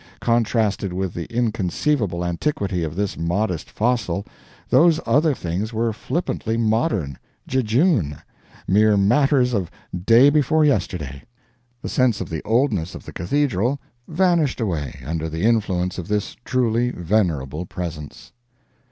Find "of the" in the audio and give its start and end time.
12.19-12.41, 12.95-13.13